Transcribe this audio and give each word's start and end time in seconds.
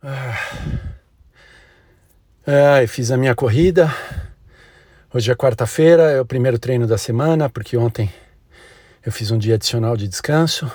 Ah, 0.00 0.36
fiz 2.86 3.10
a 3.10 3.16
minha 3.16 3.34
corrida. 3.34 3.92
Hoje 5.12 5.32
é 5.32 5.34
quarta-feira, 5.34 6.04
é 6.04 6.20
o 6.20 6.24
primeiro 6.24 6.56
treino 6.56 6.86
da 6.86 6.96
semana, 6.96 7.50
porque 7.50 7.76
ontem 7.76 8.08
eu 9.04 9.10
fiz 9.10 9.32
um 9.32 9.38
dia 9.38 9.56
adicional 9.56 9.96
de 9.96 10.06
descanso. 10.06 10.70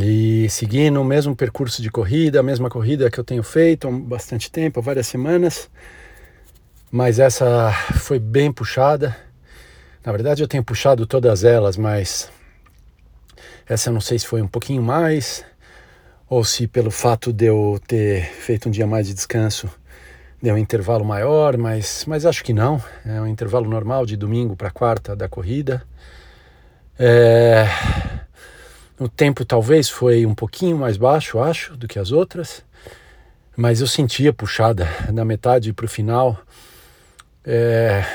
E 0.00 0.48
segui 0.48 0.88
no 0.90 1.04
mesmo 1.04 1.36
percurso 1.36 1.82
de 1.82 1.90
corrida, 1.90 2.40
a 2.40 2.42
mesma 2.42 2.70
corrida 2.70 3.10
que 3.10 3.20
eu 3.20 3.24
tenho 3.24 3.42
feito 3.42 3.86
há 3.86 3.90
bastante 3.90 4.50
tempo, 4.50 4.80
várias 4.80 5.06
semanas. 5.06 5.68
Mas 6.90 7.18
essa 7.18 7.70
foi 7.98 8.18
bem 8.18 8.50
puxada. 8.50 9.14
Na 10.02 10.12
verdade, 10.12 10.42
eu 10.42 10.48
tenho 10.48 10.64
puxado 10.64 11.06
todas 11.06 11.44
elas, 11.44 11.76
mas 11.76 12.30
essa 13.68 13.90
eu 13.90 13.92
não 13.92 14.00
sei 14.00 14.18
se 14.18 14.26
foi 14.26 14.40
um 14.40 14.48
pouquinho 14.48 14.82
mais 14.82 15.44
ou 16.32 16.42
se 16.44 16.66
pelo 16.66 16.90
fato 16.90 17.30
de 17.30 17.44
eu 17.44 17.78
ter 17.86 18.24
feito 18.24 18.66
um 18.66 18.72
dia 18.72 18.86
mais 18.86 19.06
de 19.06 19.12
descanso 19.12 19.68
deu 20.40 20.54
um 20.54 20.58
intervalo 20.58 21.04
maior, 21.04 21.58
mas, 21.58 22.06
mas 22.08 22.24
acho 22.24 22.42
que 22.42 22.54
não. 22.54 22.82
É 23.04 23.20
um 23.20 23.26
intervalo 23.26 23.68
normal 23.68 24.06
de 24.06 24.16
domingo 24.16 24.56
para 24.56 24.70
quarta 24.70 25.14
da 25.14 25.28
corrida. 25.28 25.82
É, 26.98 27.66
o 28.98 29.10
tempo 29.10 29.44
talvez 29.44 29.90
foi 29.90 30.24
um 30.24 30.34
pouquinho 30.34 30.78
mais 30.78 30.96
baixo, 30.96 31.38
acho, 31.38 31.76
do 31.76 31.86
que 31.86 31.98
as 31.98 32.10
outras, 32.10 32.64
mas 33.54 33.82
eu 33.82 33.86
sentia 33.86 34.32
puxada 34.32 34.88
da 35.12 35.26
metade 35.26 35.70
para 35.74 35.84
o 35.84 35.88
final. 35.88 36.38
É, 37.44 38.06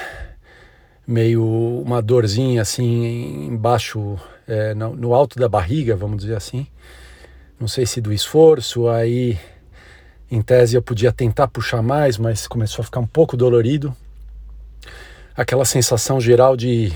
meio 1.05 1.45
uma 1.85 2.01
dorzinha 2.01 2.63
assim 2.63 3.45
embaixo, 3.45 4.19
é, 4.47 4.73
no, 4.73 4.95
no 4.95 5.13
alto 5.13 5.37
da 5.37 5.47
barriga, 5.47 5.95
vamos 5.95 6.17
dizer 6.17 6.35
assim. 6.35 6.65
Não 7.59 7.67
sei 7.67 7.85
se 7.85 7.99
do 7.99 8.13
esforço, 8.13 8.87
aí 8.87 9.39
em 10.29 10.41
tese 10.41 10.75
eu 10.75 10.81
podia 10.81 11.11
tentar 11.11 11.47
puxar 11.47 11.81
mais, 11.81 12.17
mas 12.17 12.47
começou 12.47 12.83
a 12.83 12.85
ficar 12.85 12.99
um 12.99 13.07
pouco 13.07 13.35
dolorido. 13.35 13.95
Aquela 15.35 15.65
sensação 15.65 16.19
geral 16.21 16.55
de 16.55 16.91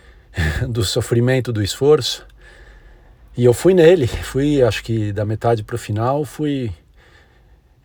do 0.68 0.84
sofrimento, 0.84 1.52
do 1.52 1.62
esforço. 1.62 2.26
E 3.36 3.44
eu 3.44 3.52
fui 3.52 3.74
nele, 3.74 4.06
fui 4.06 4.62
acho 4.62 4.82
que 4.82 5.12
da 5.12 5.24
metade 5.24 5.62
para 5.62 5.76
o 5.76 5.78
final, 5.78 6.24
fui 6.24 6.72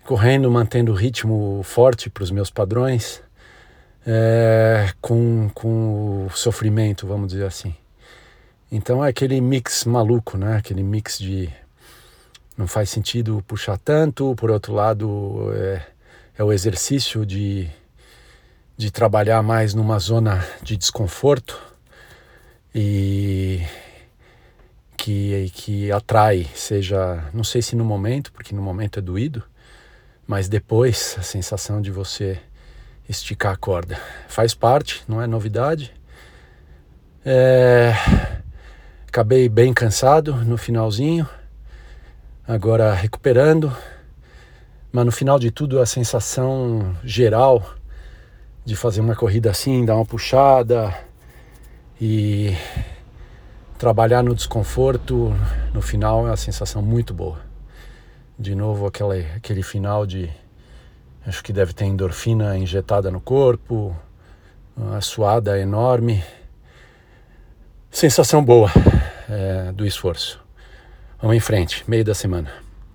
correndo, 0.04 0.50
mantendo 0.50 0.92
o 0.92 0.96
ritmo 0.96 1.62
forte 1.64 2.10
para 2.10 2.24
os 2.24 2.32
meus 2.32 2.50
padrões 2.50 3.22
é, 4.08 4.90
com, 5.02 5.50
com 5.54 6.28
o 6.28 6.30
sofrimento, 6.30 7.06
vamos 7.06 7.34
dizer 7.34 7.46
assim. 7.46 7.76
Então 8.72 9.04
é 9.04 9.10
aquele 9.10 9.40
mix 9.42 9.84
maluco, 9.84 10.38
né? 10.38 10.56
Aquele 10.58 10.82
mix 10.82 11.20
de 11.20 11.50
não 12.58 12.68
faz 12.68 12.90
sentido 12.90 13.44
puxar 13.48 13.78
tanto, 13.78 14.36
por 14.36 14.50
outro 14.50 14.74
lado 14.74 15.52
é, 15.54 15.82
é 16.40 16.44
o 16.44 16.52
exercício 16.52 17.26
de, 17.26 17.70
de 18.76 18.90
trabalhar 18.90 19.44
mais 19.44 19.76
numa 19.76 20.00
zona 20.00 20.44
de 20.64 20.76
desconforto 20.76 21.62
e 22.74 23.62
que, 24.98 25.52
que 25.54 25.92
atrai, 25.92 26.48
seja, 26.56 27.30
não 27.34 27.44
sei 27.44 27.62
se 27.62 27.76
no 27.76 27.86
momento, 27.86 28.32
porque 28.32 28.54
no 28.54 28.62
momento 28.62 28.98
é 28.98 29.02
doído, 29.02 29.44
mas 30.26 30.50
depois 30.50 31.16
a 31.18 31.22
sensação 31.22 31.82
de 31.82 31.92
você 31.92 32.40
esticar 33.08 33.54
a 33.54 33.58
corda. 33.58 33.98
Faz 34.28 34.54
parte, 34.54 35.04
não 35.08 35.22
é 35.22 35.28
novidade. 35.28 35.94
É... 37.24 37.94
Acabei 39.08 39.48
bem 39.48 39.74
cansado 39.74 40.36
no 40.36 40.58
finalzinho, 40.58 41.28
agora 42.48 42.94
recuperando, 42.94 43.76
mas 44.92 45.06
no 45.06 45.12
final 45.12 45.38
de 45.38 45.52
tudo 45.52 45.80
a 45.80 45.86
sensação 45.86 46.96
geral 47.04 47.64
de 48.64 48.76
fazer 48.76 49.02
uma 49.02 49.16
corrida 49.16 49.52
assim, 49.52 49.86
dar 49.86 49.96
uma 49.96 50.06
puxada 50.06 50.94
e 52.00 52.56
trabalhar 53.78 54.24
no 54.24 54.34
desconforto, 54.34 55.34
no 55.74 55.82
final 55.82 56.26
é 56.26 56.30
uma 56.30 56.38
sensação 56.38 56.82
muito 56.82 57.14
boa. 57.14 57.40
De 58.40 58.56
novo 58.56 58.86
aquele, 58.88 59.26
aquele 59.36 59.64
final 59.64 60.06
de 60.06 60.30
Acho 61.28 61.44
que 61.44 61.52
deve 61.52 61.74
ter 61.74 61.84
endorfina 61.84 62.58
injetada 62.58 63.12
no 63.12 63.20
corpo, 63.20 63.94
uma 64.78 65.02
suada 65.02 65.60
enorme. 65.60 66.24
Sensação 67.92 68.42
boa 68.42 68.72
é, 69.30 69.74
do 69.74 69.86
esforço. 69.86 70.47
Vamos 71.20 71.36
em 71.36 71.40
frente, 71.40 71.84
meio 71.88 72.06
da 72.06 72.14
semana. 72.14 72.67